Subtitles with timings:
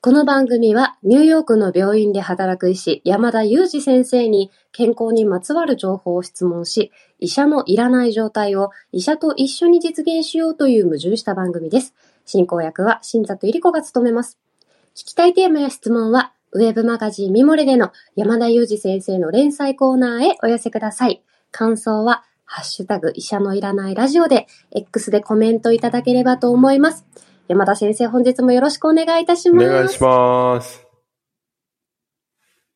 [0.00, 11.94] この番組はニューヨークの病院で働く医師山田裕二先生に健康にまつわる情報を質問し、医者のいらない状態を医者と一緒に実現しようという矛盾した番組です。
[12.24, 14.38] 進行役は新里ゆり子が務めます。
[14.94, 21.24] 聞きたいテーマや質問は、ウェブマガジンミモレでの山田裕二先生の連載コーナーへお寄せください。
[21.50, 27.04] 感想は、ハッシュタグ医者のいらないラジオで、X でコメントいただければと思います。
[27.48, 29.68] 山田先生、本日もよろしくお願いいたしおます。
[29.68, 30.86] 願いします。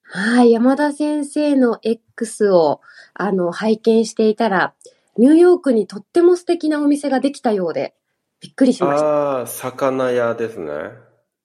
[0.03, 2.81] はい、山田先生の X を、
[3.13, 4.73] あの、拝見していたら、
[5.19, 7.95] ニューヨークにとっても素敵なお店ができたようで、
[8.41, 9.07] びっくりしました。
[9.07, 10.73] ああ、魚屋ですね。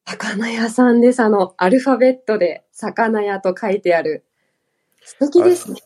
[0.05, 1.19] 魚屋さんです。
[1.19, 4.23] あの、アルファベットで、魚屋と書いてある。
[5.03, 5.81] 素敵ですね。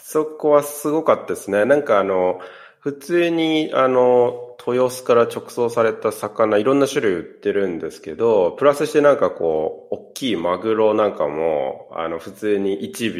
[0.00, 1.66] そこはすごかったですね。
[1.66, 2.40] なんかあの、
[2.86, 13.12] 普通にあの、豊洲から直送された魚、いろんな種類売ってるんですけど、プラスしてなんかこう、大きいマグロなんかも、あの、普通に一尾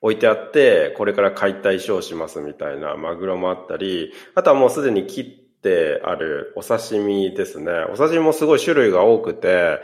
[0.00, 7.72] 置いてあって、これから解体ショーしますみたいなマグロもあったり、あとはもうすでに切ってあるお刺身ですね。
[7.92, 9.80] お刺身もすごい種類が多くて、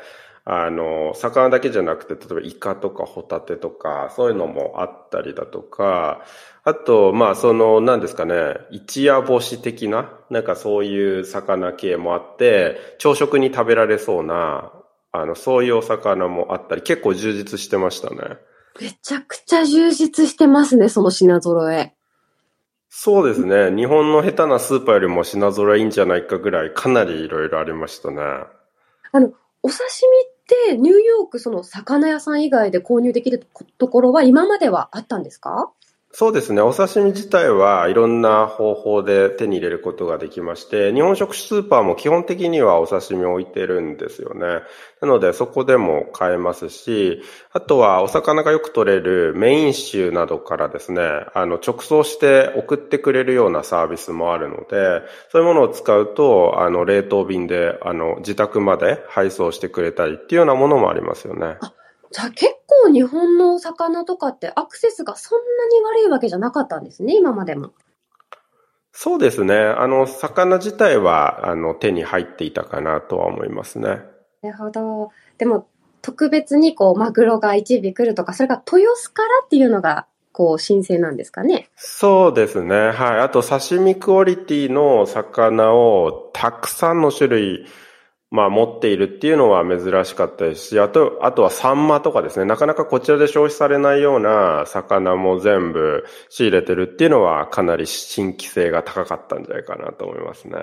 [0.49, 6.25] あの、魚だけじゃなくて、例えばイカとかホタテとか、そういうのもあったりだとか、
[6.63, 14.71] あと、まあ、その、何ですかね、一夜干し的な、なんかそういう魚系もあって、朝食に食べられそうな、
[15.11, 18.39] あの、そういうお魚もあったり、結構充実してましたね。
[18.81, 21.95] めちゃくちゃ充実してますね、その品揃え。
[22.89, 23.75] そうですね。
[23.75, 28.23] 日本の下手なスーパーよりも品揃えいいんじゃないかぐらい、かなりいろいろありましたね。
[29.11, 33.47] あの、お刺身ってニューヨークその魚屋さん以外で購入できる
[33.79, 35.73] ところは今まではあったんですか？
[36.19, 36.63] そうですね。
[36.63, 44.63] お刺身自体はいろんな方法で手に入れることができまして、日本食スーパーも基本的にはお刺身を置いてるんですよね。
[45.03, 47.21] なのでそこでも買えますし、
[47.53, 51.03] あとはお魚がよく取れるメイン州などからですね、
[51.35, 61.59] あの直送して送ってくれるようなサービスもあるので、そういうものを使うと、あの冷凍便であの自宅まで配送してくれたりっていうようなものもありますよね。
[62.13, 67.73] じゃあ結構日本のお魚とかってアクセスがそんなに悪いわけじゃなかったんですね、今までも。
[68.93, 69.55] そうですね。
[69.55, 74.01] あの、魚自体は、あの、手に入っていたかなとは思いますね。
[74.41, 75.11] なるほど。
[75.37, 75.69] でも、
[76.01, 81.69] 特別にこう、マグロが一尾来るとか、それが豊洲からっていうのが、こう、新鮮なんですかね。
[81.77, 82.91] そうですね。
[82.91, 83.21] はい。
[83.21, 87.67] あと、刺身クオリティの魚をたくさんの種類、
[88.31, 92.45] まあ、持っているっていうのは珍しかったですし、あと、あとはサンマとかですね。
[92.45, 100.55] なかなかこちらで消費されないような魚も全部仕入れてるっていうのはかなり新規性が高かったんじゃないかなと思いますね。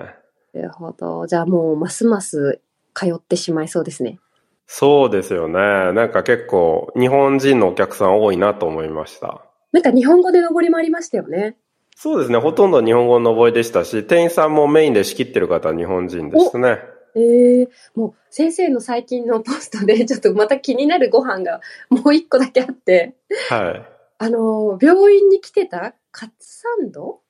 [0.52, 1.26] なるほど。
[1.26, 2.60] じゃあもう、ますます
[2.92, 4.18] 通ってしまいそうですね。
[4.66, 5.58] そうですよね。
[5.92, 9.42] なんか結構日本人のお客さん多いなと思いました。
[9.72, 11.56] なんか日本語で上りもありましたよね。
[11.96, 12.38] そうですね。
[12.38, 16.78] ほとんど日本語の覚えでしたし、店員さんもメインで仕切ってる方は日本人ですね。
[17.16, 21.60] ええもう先生の最近のポストで ちょっとまた気になるご飯が
[21.90, 23.14] もう一個だけあって、
[23.50, 23.82] はい。
[24.18, 27.20] あの、病院に来てたカツサンド？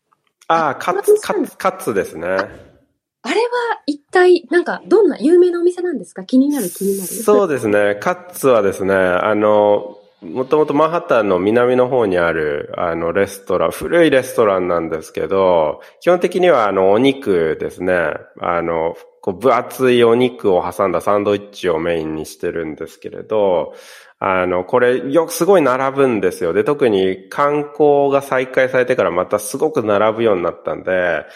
[0.48, 2.26] ああ、カツ、カツ、カツですね。
[2.26, 6.24] あれは一体、なんかどんな有名なお店なんですか？
[6.24, 7.08] 気になる気になる。
[7.08, 7.96] そうですね。
[8.00, 18.14] カツはですね、あの、もともとマンハッタンの南の方にある、あの、レストラン、古いレストランなんですけど、基本的には、あの、お肉ですね。
[18.40, 23.74] あの、こう、分厚いお肉を挟んだサンドイッチをメインにしてるんですけれど、
[24.18, 26.52] あの、これ、よくすごい並ぶんですよ。
[26.52, 31.26] で、特に観光が再開されてからまたすごく並ぶようになったんで、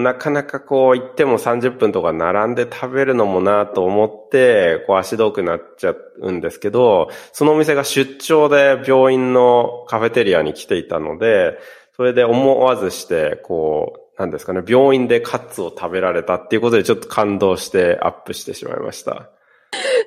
[0.00, 11.58] なかなかこう行っても30分とか並んで食べるのもなと思って、こう足遠くなっちゃうんですけど、そのお店が出張で病院のカフェテリアに来ていたので、
[11.96, 19.30] それで思わずして、こう、なんですかね、病院でカツを食べられたっていうことでちょっと感動してアップしてしまいました。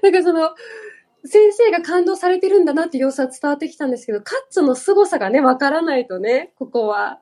[0.01, 0.51] なんかその、
[1.25, 7.19] 先生が感動されてるんだなって様子は伝わってきたんですけど、カッツの凄さがね、わからないとね、ここは。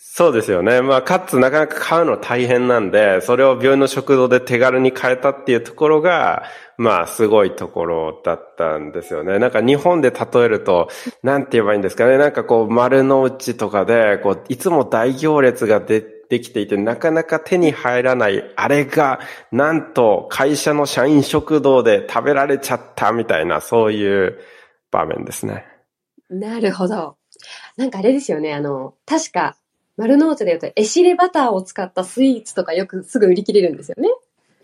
[0.00, 0.80] そうですよね。
[0.80, 6.44] まあ、カツなかなか買うの大変なんで、それを病院の食堂で手軽に買えたっていうところが、
[6.76, 9.40] まあ、すごいところだったんですよね。
[9.40, 10.88] なんか日本で例えると、
[11.24, 12.16] なんて言えばいいんですかね。
[12.16, 19.18] なんかこう、丸の内とかで、こう、いつも大行列が出できていて、なかなか手に入らない、あれが、
[19.50, 24.38] なんと会社の社員食堂で食べられちゃったみたいな、そういう
[24.90, 25.64] 場面ですね。
[26.30, 27.16] なるほど。
[27.76, 29.56] なんかあれですよね、あの、確か、
[29.98, 34.08] 丸の内で言うと、エシレバターを使ったスイーツとかよくすぐ売り切れるんですよね。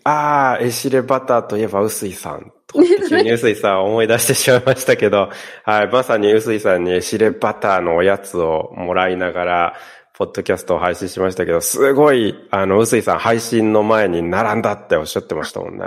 [0.05, 2.53] ああ、エシレバターといえば臼井さん。
[2.67, 5.29] と 急に臼井さんを思い出してしまいましたけど、
[5.63, 9.75] はい、まさに臼井さんにエシレバターのおやつをもらいながら、
[10.17, 15.83] ポッドキャストを配信しましたけど、すごい、あの、臼井さん配信の前に並んだっておっしゃってましたもんね。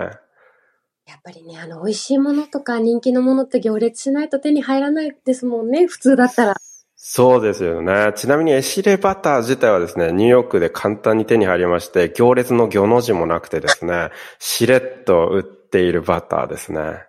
[1.06, 6.56] やっぱりね、あの、美味しいものとか人気のものって行列しないと手に入らないですもんね、普通だったら。
[7.00, 8.12] そうですよね。
[8.16, 14.10] ちなみにエシレバター自体はですね、ニューヨークで簡単に手に入りまして、行列の行の字もなくてですね、
[14.40, 17.04] しれっと売っているバターですね。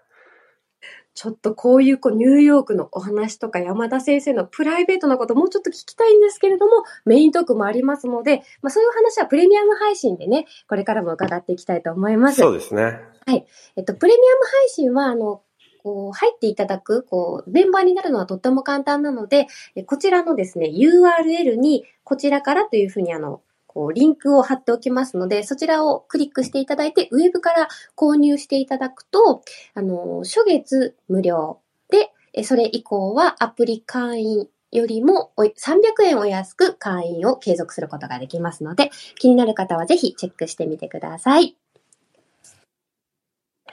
[1.15, 12.39] ちょっとこういうこうニューヨークのお話とか山田先生のプライベートなこともうちょっと聞きたいんですけれども、メイントークもありますので、まあそういう話はプレミアム配信でね、これからも伺っていきたいと思います。
[12.39, 12.99] そうですね。
[13.25, 13.43] はい。
[13.75, 15.41] えっと、プレミアム配信は、あの、
[15.83, 19.47] こう、入っていただく、こう、メンバーになるのはとっても簡単なので、
[19.85, 29.43] こちらのですね、URL に、こちらからというふうにあの、こう、リンクを貼っておきますので、そちらをクリックしていただいて、ウェブから購入していただくと、
[29.73, 31.59] あの、初月無料
[31.89, 41.55] で、それ以降はアプリ会員よりも300円お安く会員を継続することができますので、気になる方はぜひチェックしてみてください。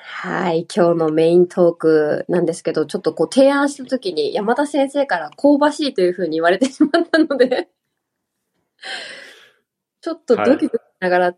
[0.08, 0.69] はい。
[0.75, 7.69] 今日のメイントークなんですけど、ちょっとこう提案した時に山田先生から香ばしいというふうに言われてしまったので
[10.00, 11.37] ちょっとドキドキしながら、はい、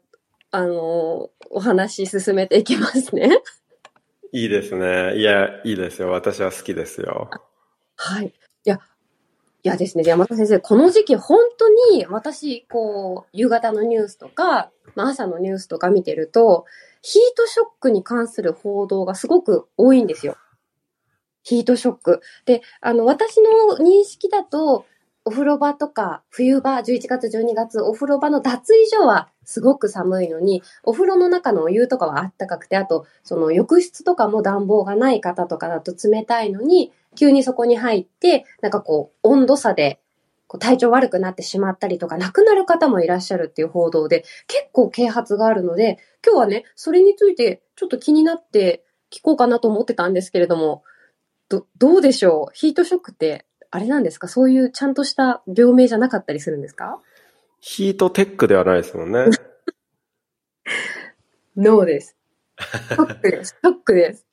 [0.50, 3.40] あの、お話進めていきますね。
[4.32, 5.16] いいですね。
[5.16, 6.10] いや、いいですよ。
[6.10, 7.30] 私は好きですよ。
[7.96, 8.34] はい。
[9.64, 16.64] いや、ですね、山田先生、この時期本当に私、こう、夕方のニュースとか、まあ、朝のニュースとか見てると、
[17.02, 20.36] ヒートショックに関する報道がすごく多いんですよ。
[21.42, 22.20] ヒートショック。
[22.44, 24.86] で、あの、私の認識だと、
[25.24, 40.00] お風呂場とか冬場、11月、12月、お風呂場の脱衣所はすごく寒いのに、お風呂の中のお湯とかはあったかくて、あと、その浴室とかも暖房がない方とかだと冷たいのに、急にそこに入って、なんかこう、温度差で
[40.60, 50.82] 体調悪くなってしまったりとか、亡くなる方もいらっしゃるっていう報道で、結構啓発があるので、今日はね、それについてちょっと気になって聞こうかなと思ってたんですけれども、
[51.48, 52.54] ど、どうでしょう？
[52.54, 54.28] ヒートショックって、あれなんですか？
[54.28, 57.00] そういうちゃんとした病名じゃなかったりするんですか？
[57.60, 59.26] ヒートテックではないですもんね。
[61.56, 62.16] ノーです。
[62.60, 63.56] ショックです。
[63.62, 64.26] ショックです。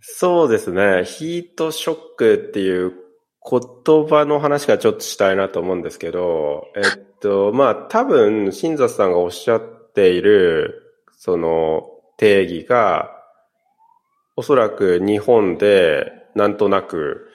[0.00, 1.04] そうですね。
[1.04, 2.92] ヒートショックっていう
[3.48, 10.82] 言葉の話がちょっとしたいなと思うんですけど、えっと、まあ多分、新座さんがおっしゃっている、
[11.16, 11.82] その
[12.18, 13.12] 定義が、
[14.36, 17.30] おそらく日本でなんとなく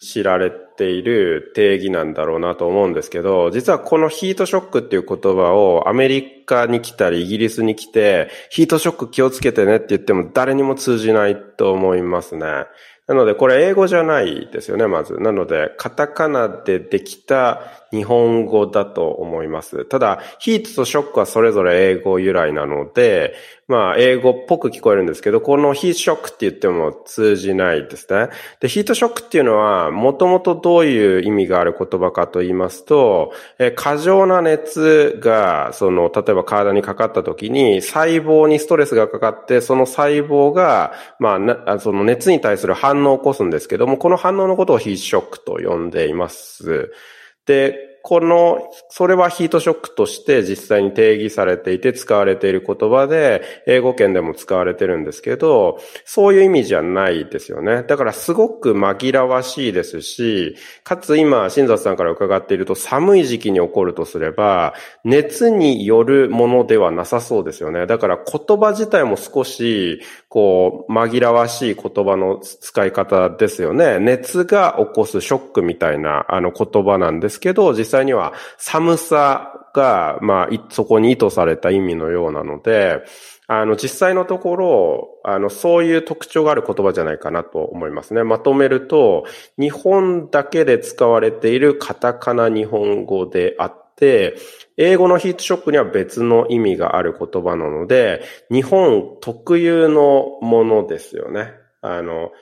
[0.00, 12.66] 知られている定義なんだろうなと思うんですけど、実はこのヒートショックっていう言葉をアメリカに来たりイギリスに来て、ヒートショック気をつけてねって言っても誰にも通じないと思いますね。
[13.08, 15.14] なので、これ英語じゃないですよね、まず。
[15.14, 19.84] なので、カタカナでできた日本語だと思います。
[19.84, 23.34] ただ、ヒートとショックはそれぞれ英語由来なので、
[23.68, 28.30] まあ、英語っぽく聞こえるんですけど、このヒートショックって言っても通じないですね。
[28.60, 46.90] で、ヒートショックっていうのは、もともとどういう意味がある言葉かと言いますと、え過剰な熱が、その、例えば体にかかった時に、細胞にストレスがかかって、その細胞が、まあ、その熱に対する反応を起こすんですけども、この反応のことをヒートショックと呼んでいます。
[47.48, 57.82] で、この、それはヒートショックとして実際に定義されていて使われている言葉で、英語圏でも使われてるんですけど、そういう意味じゃないですよね。
[57.82, 64.74] だからすごく紛らわしいですし、かつ今、新里さんから伺っていると寒い時期に起こるとすれば、
[65.04, 67.86] 熱によるものではなさそうですよね。
[67.86, 73.98] だから言葉自体も少し、こう、紛らわしい言葉の使い方ですよね。
[73.98, 83.02] 熱が起こすショックみたいなあの言葉なんですけど、実際には寒さが、まあ、そこに意図された意味のようなので、
[83.50, 88.22] あの、実際のところ、あの、そういう特徴がある言葉じゃないかなと思いますね。
[88.22, 89.24] まとめると、
[89.58, 94.36] 日本だけで使われているカタカナ日本語であって、
[94.76, 101.52] 英語のヒートショックには別の意味がある言葉なので、日本特有のものですよね。
[101.80, 102.32] あの、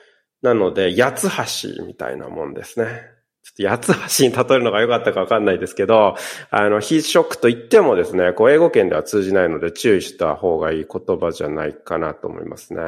[0.41, 3.16] なので、八つ橋みたいなもんですね。
[3.55, 6.15] ちょっと八つ橋に例えるのが良かったかわかんないですけど、
[6.49, 12.81] あの、ヒートショックと言ってもですね、こう、英語圏では通じないので注意した方がいい言葉じゃないかなと思いますね。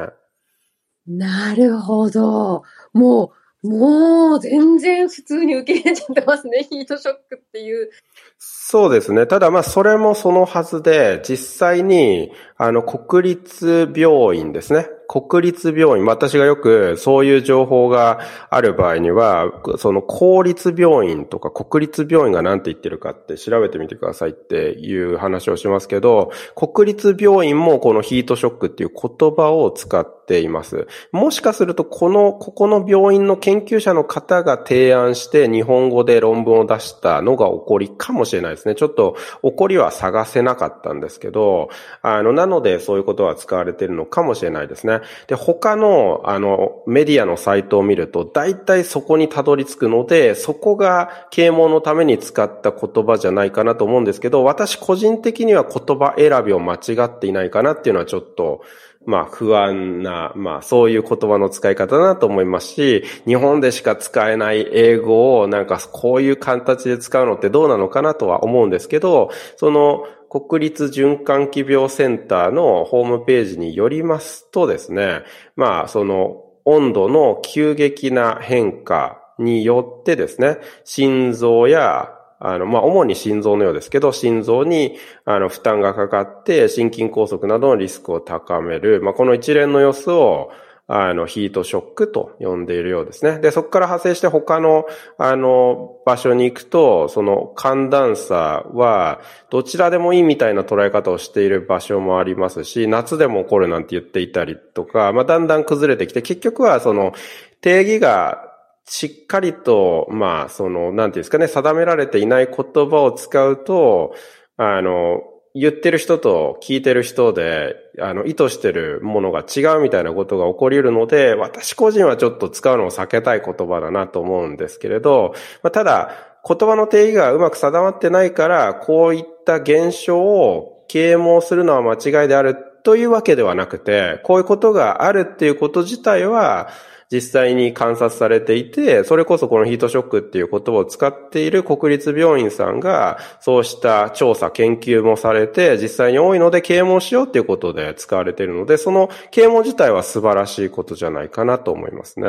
[1.06, 2.62] なるほど。
[2.92, 6.62] もう、もう、全然普通に受け入れちゃってますね。
[6.70, 7.90] ヒートショックっていう。
[8.38, 9.26] そうですね。
[9.26, 14.86] ただまあそれもそのはずで、実際に、あの、国立病院ですね。
[15.08, 30.86] 国立病院、私がよくそういう情報がある場合には、その公立病院とか国立病院が何て言ってるかって調べてみてくださいっていう話をしますけど、国立病院もこのヒートショックっていう言葉を使っています。
[31.10, 38.76] もしかするとこの、ここの病院の研究者の方が提案して日本語で論文を出したのが起こりかもしれないですね。
[38.76, 41.68] ちょっと起こりは探せなかったんですけど、
[42.02, 45.00] あの、なのでそういうことは使われているのかもしれないですね。
[45.26, 58.62] で、他の、あの、メディアのサイトを見ると、大体そこにたどり着くので、そこが啓蒙のために使った言葉じゃないかなと思うんですけど、私個人的には言葉選びを間違っていないかなっていうのはちょっと、
[59.06, 75.22] まあ不安な、まあそういう言葉の使い方だなと思いますし、日本でしか使えない英語をなんかこういう形で使うのってどうなのかなとは思うんですけど、その国立循環器病センターのホームページによりますとですね、
[75.56, 90.50] まあ、その温度の急激な変化によってですね、心臓やあの、まあ、主に心臓のようですけど、心臓に、あの、負担がかかって、心筋梗塞などのリスクを高める、まあ、この一連の様子を、
[90.92, 93.38] あの、ヒートショックと呼んでいるようですね。
[93.38, 94.86] で、そこから派生して他の、
[95.18, 99.20] あの、場所に行くと、その寒暖差は、
[99.50, 107.12] どちらでもいいみたいな捉え方をしている場所もありますし、夏でも起こるなんて言っていたりとか、まあ、だんだん崩れてきて、結局はその、
[107.60, 108.50] 定義が
[108.84, 114.12] しっかりと、まあ、その、なんていうんですかね、定められていない言葉を使うと、
[114.56, 115.22] あの、
[115.54, 126.10] 言ってる人と聞いてる人で、あの、意図してるものが違うみたいなことが起こり得るので、私個人はちょっと使うのを避けたい言葉だなと思うんですけれど、まあ、ただ、
[126.46, 136.68] 言葉の定義がうまく定まってないから、こういった現象を啓蒙するのは間違いであるというわけではなくて、こういうことがあるっていうこと自体は、
[137.12, 152.28] 実際に観察されていて、それこそこのヒートショックっていう言葉を使っている国立病院さんが、そうした調査、研究もされて、実際に多いので啓蒙しようっていうことで使われているので、その啓蒙自体は素晴らしいことじゃないかなと思いますね。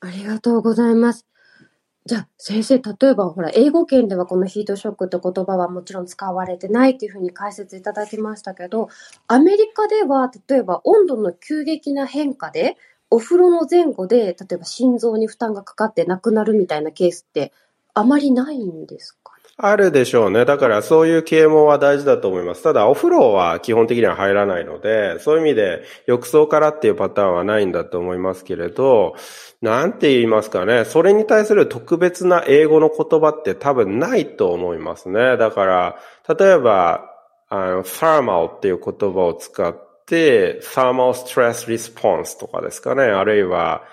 [0.00, 1.26] ありがとうございます。
[2.04, 8.88] じゃあ先生、例えばほら、英語圏ではこのヒートショックって言葉はもちろん使われてないっていうふうに解説いただきましたけど、
[9.26, 12.76] アメリカでは例えば温度の急激な変化で
[13.10, 17.52] お風呂の前後で、例えば心臓に負担がかかって亡くなるみたいなケースって
[17.94, 19.38] あまりないんですかね？
[19.56, 20.44] あるでしょうね。
[20.44, 22.62] だからそういう啓蒙は大事だと思います。
[22.62, 29.16] ただお風呂は基本的には入らないので、そういう意味で浴槽からっていうパターンはないんだと思いますけれど、
[29.62, 30.84] なんて言いますかね。
[30.84, 35.36] それに対する特別な英語の言葉って多分ないと思いますね。
[35.36, 35.98] だから、
[36.38, 37.10] 例えば、
[37.48, 43.02] あの、thermal っていう言葉を使って、thermal stress response とかですかね。
[43.04, 43.84] あるいは、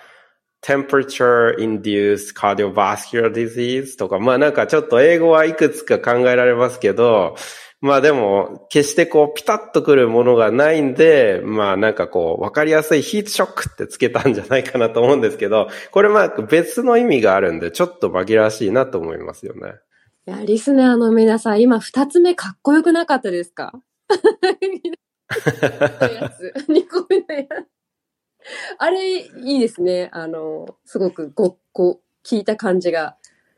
[0.63, 7.35] temperature induced cardiovascular disease とか、まあなんかちょっと英語はいくつか考えられますけど、
[7.81, 19.73] まあでも、決してこう、ピタッとくるものがないんで、まあなんかこう、わかりやすいヒートショックってつけたんじゃないかなと思うんですけど、これまあ別の意味があるんで、ちょっと紛らわしいなと思いますよね。
[20.27, 23.73] いや、リスナーの皆さん、今二つ目かっこよくなかったですか？
[25.29, 26.53] やつ。
[26.69, 27.67] 2個目のやつ。
[28.77, 30.09] あれ、いいですね。
[30.13, 33.17] あの、すごくご、こう、聞いた感じが。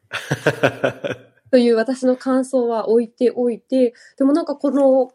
[1.51, 5.11] という私の感想は置いておいて、でもなんかこの、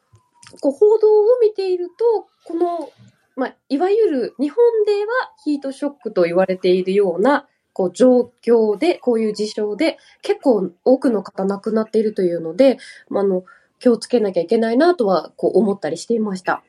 [0.60, 2.90] こう報道を見ていると、この、
[3.36, 12.78] まあ、いわゆる日本ではヒートショックと言われているような、こう状況で、こういう事象で、結構多くの方亡くなっているというので、
[13.08, 13.44] まあ、あの、
[13.82, 16.64] 気をつけなきゃいけないなとは、こう思ったりしていました。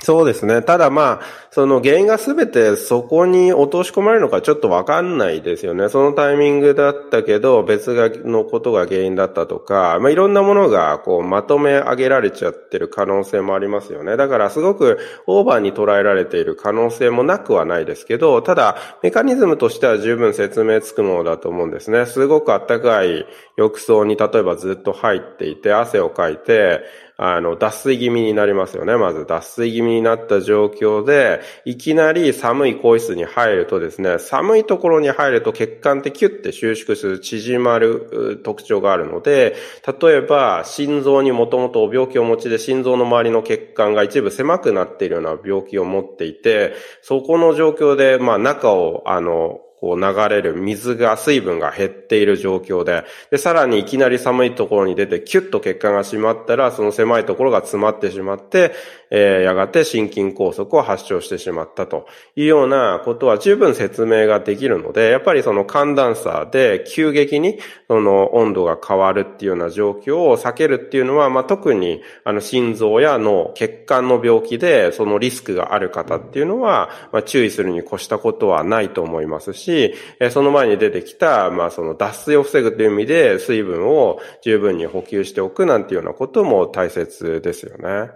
[0.00, 0.62] そうですね。
[0.62, 5.88] ただまあ、その原因がすべてそこに落とし込まれるのかちょっとわかんないですよね。
[5.88, 14.16] そのタイミングだったけど、別がのことが原因だったとか、まあいろんなものがこうまとめ上げられちゃってる可能性もありますよね。
[14.16, 22.06] だからすごくオーバーに捉えられている可能性もなくはないですけど、ただメカニズムとしては十分説明つくものだと思うんですね。
[22.06, 23.26] すごく暖かい
[23.56, 26.82] 浴槽に例えばずっと入っていて、汗をかいて、
[27.20, 28.96] あの、脱水気味になりますよね。
[28.96, 39.56] まず脱水気味になった状況で、いきなり寒い更衣室に入るとですね、寒いところに入ると血管ってキュッて収縮する、縮まる特徴があるので、
[40.00, 58.72] 例えば、心臓にもともと病気を持ちで、心臓の周りの血管が一部狭くなっているような病気を持っていて、そこの状況で、まあ中を、あの、こう流れる水が、水分が減っている状況で、で、さらにいきなり寒いところに出てキュッと血管が閉まったら、その狭いところが詰まってしまって、
[59.10, 62.06] えー、やがて心筋梗塞を発症してしまったと
[62.36, 79.94] いうようなことは十分説明ができるので、やっぱりその寒暖差で急激にその温度が変わるっていうような状況を避けるっていうのは、まあ、特にあの心臓や脳、血管の病気でそのリスクがある方っていうのは、まあ、注意するに越したことはないと思いますし、し
[80.30, 88.10] その前に出てきた、まあ、その脱水を防ぐという意味で水分を十分に補給しておくなんていうようなことも大切ですよね。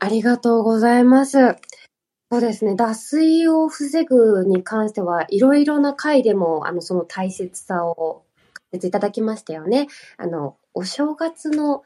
[0.00, 1.56] ありがとうございます。
[2.32, 2.74] そうですね。
[2.76, 8.22] 脱水を防ぐに関しては、いろいろな回でも、あの、その大切さを
[8.54, 9.88] 解説いただきましたよね。
[10.16, 11.82] あの、お正月の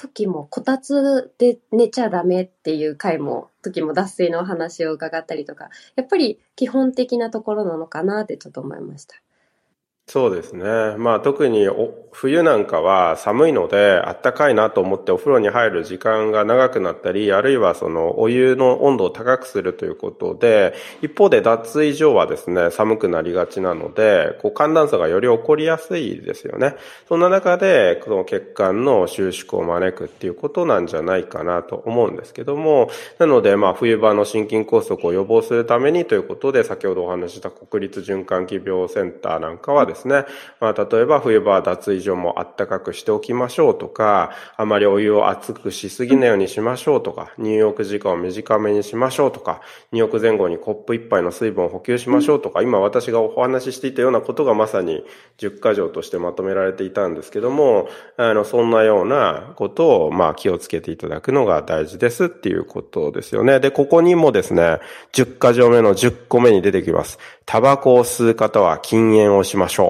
[0.00, 9.16] 時も、こたつで寝ちゃダメっていう回も、時も脱水のお話を伺ったりとか、やっぱり基本的なところなのかなってちょっと思いました。
[10.10, 10.96] そうですね。
[10.98, 11.68] まあ特に
[12.10, 26.74] 冬なんかは寒いのであったかいなと思ってお風呂に入る時間が長くなったり、あるいはそのお湯の温度を高くするということで、一方で脱水所はですね、寒くなりがちなので、こう寒暖差がより起こりやすいですよね。
[27.08, 32.90] そんな中で、この血管の収縮を招くっていうことなんじゃないかなと思うんですけども、
[33.20, 40.24] なのでまあ冬場の心筋梗塞を予防するためにということで、先ほどお話した国立循環器病センターなんかはですね、ですね。
[40.60, 49.60] まあ、例えば冬場は脱衣所もあったかくしておきましょうとか、あまりお湯を熱くしすぎないようにしましょうとか、入浴時間を短めにしましょうとか、
[49.92, 55.04] 入浴前後にコップ一杯の水分を補給しましょうとか、今私がお話ししていたようなことがまさに
[55.38, 63.60] 10箇条としてまとめられていたんですけども、あの、そんなようなことを、まあ、気をつけていただくのが大事ですっていうことですよね。
[63.60, 64.78] で、ここにもですね、
[65.12, 67.18] 10箇条目の10個目に出てきます。
[67.46, 69.89] タバコを吸う方は禁煙をしましょ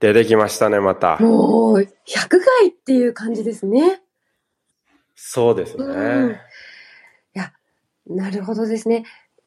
[0.00, 1.18] 出てきましたね、また。
[1.18, 4.02] もう、百害っていう感じですね。
[5.14, 5.84] そうですね。
[5.84, 6.34] うん、い
[7.34, 7.52] や、
[8.06, 9.04] なるほどですね。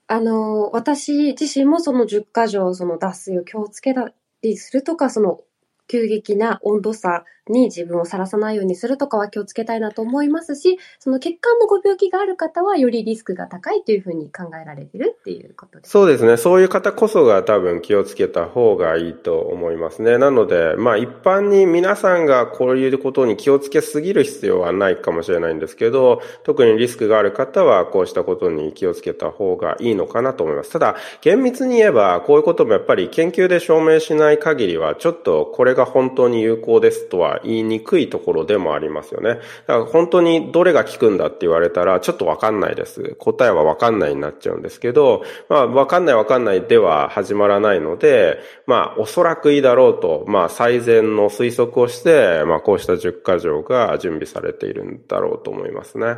[0.07, 5.41] あの、私自身もその10箇条、その脱水を気をつけたりするとか、その
[5.87, 15.91] 急激な温度差に自分をさらさないようにするとかは気をつけたいなと思いますし、その血管のご病気がある方はよりリスクが高いというふうに考えられてるっていうことです。
[15.91, 16.37] そうですね。
[16.37, 20.17] そういう方こそが多分気をつけた方がいいと思いますね。
[20.17, 30.71] なので、まあ一般に皆さんがこういうことに気をつけすぎる必要はないかもしれないんですけど、特にリスクがある方はこうしたことに気をつけた方がいいのかなと思います。
[30.71, 39.29] ただ、厳密に言えばこういうこともやっぱり研究で証明しない限りはちょっとこれが本当に有効ですとは言いにくいところでもありますよね。
[39.29, 43.15] だから本当にどれが効くんだって言われたらちょっとわかんないです。
[43.19, 56.17] 答えはわかんないになっちゃうんですけど、まあわかんないわかんないでは始まらないので、まあおそらくいいだろうと、まあ最善の推測をして、まあこうした10箇条が準備されているんだろうと思いますね。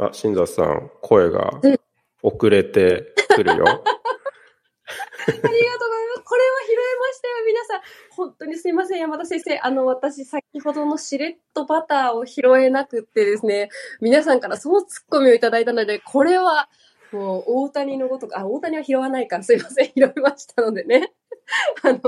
[0.00, 1.50] あ、新座さん、声が
[2.22, 3.82] 遅れてくるよ。
[5.28, 6.22] ありがとうございます。
[6.24, 7.80] これは拾えましたよ、皆さん。
[8.16, 9.58] 本当にすいません、山田先生。
[9.60, 13.68] あの、私、先ほどのしれっとバターを拾えなくってですね、
[14.00, 16.68] 皆さんからそのツッコミをいただいたので、これは、
[17.12, 21.12] もう、大谷のごとく、あ、大谷は拾わないから、すいません、拾いましたのでね。
[21.82, 21.98] あの、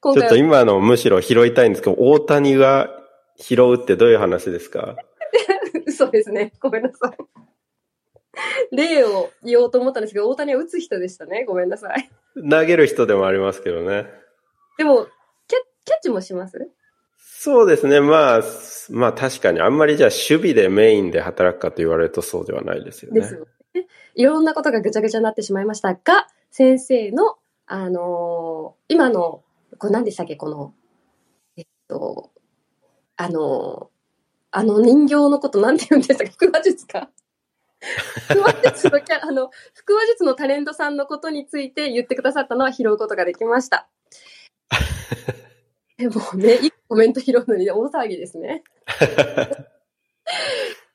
[0.00, 2.90] 今回ちょっと今のむしろ拾いたいんですけど、大谷が
[3.36, 4.94] 拾うってどういう話ですか？
[5.86, 6.52] 嘘ですね。
[6.60, 7.49] ごめんなさい。
[8.72, 11.44] 例を言おうと思ったんですけど、大谷は打つ人でしたね。
[11.44, 12.10] ごめんなさい。
[12.48, 14.06] 投げる人でもありますけどね。
[14.78, 15.06] でも、
[15.46, 16.70] キャキャッチもします？
[17.18, 18.00] そうですね。
[18.00, 18.40] まあ、
[18.90, 23.20] まあ確かにあんまりじゃあ守備でメインで働くかと言われるとそうではないですよね。
[23.20, 23.86] ですよね。
[24.14, 29.42] いろんなことがぐちゃぐちゃになってしまいましたが、先生の、あのー、今の、
[29.78, 30.36] これ何でしたっけ？
[30.36, 30.74] この、
[31.56, 32.30] えっと、
[33.16, 34.00] あのー、
[34.52, 37.10] あの人形のことなんて言うんですか腹話術か
[38.28, 39.50] 腹話術のキャあの、
[39.86, 43.88] 腹話術のタレントさんのことについて言ってくださったのは拾うことができました。
[45.96, 48.62] でもね、一コメント拾うのに大騒ぎですね。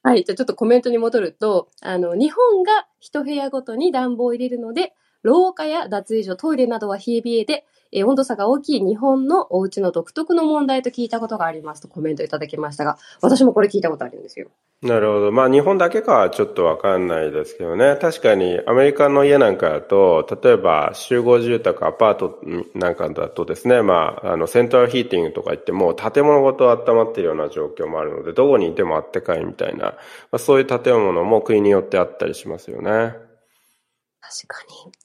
[0.03, 0.23] はい。
[0.23, 4.93] じゃあちょっとコメントに戻ると、あの、日本が一部屋ごとに暖房を入れるので、
[5.23, 14.51] 廊下や脱衣所、トイレなどは冷え冷えで、えー、温度差が大きい日本のお家の独特の問題と聞いたことがありますとコメントいただきましたが、私もこれ聞いたことあるんですよ。
[14.81, 15.31] なるほど。
[15.31, 17.97] まあ日本だけかはちょっとわかんないですけどね。
[17.99, 22.39] 確かにアメリカの家なんかだと、例えば集合住宅、アパート
[22.75, 29.95] なんかだとですね、まあ、あの、セントラルヒーティングとか言っても、建物ごと温まっているような状況もあるので、どこにいてもあったかいみたいな、ま
[30.33, 33.15] あ、そういう建物も国によってあったりしますよね。
[34.19, 35.04] 確かに。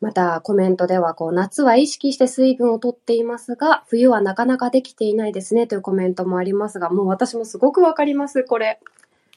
[0.00, 8.78] またコメントではこう夏は意識して水分をとっていますが冬はなかなかできていないですねというコメントもありますがもう私もすごくわかりますこれ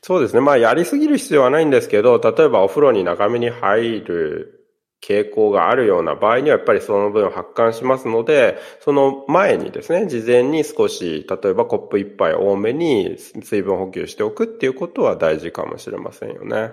[0.03, 0.41] そうですね。
[0.41, 4.67] まあ、やりすぎる必要はないんですけど、例えばお風呂に長めに入る
[4.99, 16.71] 傾向があるような場合にはやっぱりその分発汗しますので、その前にですね、事前に少し、例えばコップ一杯多めに水分補給しておくっていうことは大事かもしれませんよね。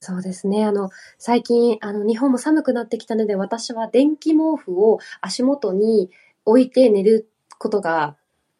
[0.00, 0.64] そうですね。
[0.64, 6.10] あの、最近、あの、日本も寒くなってきたので、私は電気毛布を足元に
[6.46, 8.16] 置いて寝ることが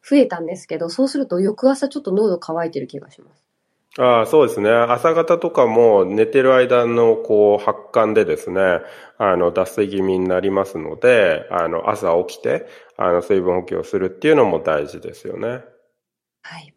[0.06, 3.42] 増えたんですけど、そうすると翌朝ちょっと喉乾いてる気がします。
[3.98, 4.70] ああ、そうですね。
[4.70, 8.60] 朝方とかも寝てる間のこう発汗でですね、
[9.16, 12.66] あの脱水気味になりますので、あの朝起きて、
[12.98, 15.64] あの水分補給をするっていうのも大事ですよね。
[16.42, 16.74] はい。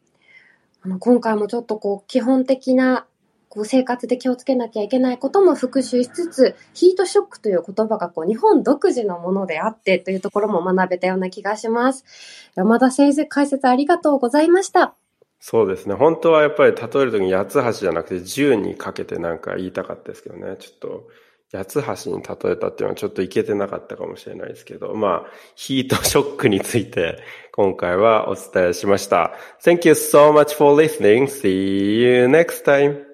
[0.83, 3.05] あの今回もちょっとこう基本的な
[3.53, 12.03] こう生活で気をつけなきゃいけないことも復習しつつ、ヒートショックという言葉がこう日本独自のものであってというところも学べたような気がします。
[12.55, 14.95] 山田先生解説ありがとうございました。
[15.39, 15.93] そうですね。
[15.93, 20.55] 本当はやっぱり例えるときに八つ橋じゃなくて10にかけてなんか言いたかったですけどね。
[20.57, 21.07] ちょっと
[21.51, 27.19] 八つ橋に例えたっていうのはちょっといけてなかったかもしれないですけど、まあ、ヒートショックについて
[27.51, 29.33] 今回はお伝えしました。
[29.63, 31.25] Thank you so much for listening.
[31.27, 33.12] See you next time.